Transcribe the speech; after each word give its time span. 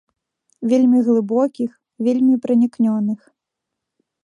Вельмі 0.71 1.01
глыбокіх, 1.09 1.71
вельмі 2.09 2.33
пранікнёных. 2.47 3.19